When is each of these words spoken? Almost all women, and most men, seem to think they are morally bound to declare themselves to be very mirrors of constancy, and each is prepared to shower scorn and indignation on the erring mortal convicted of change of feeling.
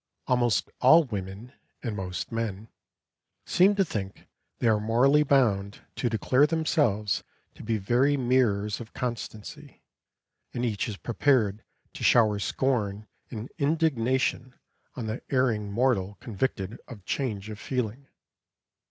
Almost 0.25 0.71
all 0.79 1.03
women, 1.03 1.53
and 1.83 1.95
most 1.95 2.31
men, 2.31 2.69
seem 3.45 3.75
to 3.75 3.85
think 3.85 4.25
they 4.57 4.67
are 4.67 4.79
morally 4.79 5.21
bound 5.21 5.81
to 5.97 6.09
declare 6.09 6.47
themselves 6.47 7.23
to 7.53 7.61
be 7.61 7.77
very 7.77 8.17
mirrors 8.17 8.79
of 8.79 8.93
constancy, 8.95 9.83
and 10.55 10.65
each 10.65 10.89
is 10.89 10.97
prepared 10.97 11.63
to 11.93 12.03
shower 12.03 12.39
scorn 12.39 13.05
and 13.29 13.51
indignation 13.59 14.55
on 14.95 15.05
the 15.05 15.21
erring 15.29 15.71
mortal 15.71 16.17
convicted 16.19 16.79
of 16.87 17.05
change 17.05 17.51
of 17.51 17.59
feeling. 17.59 18.07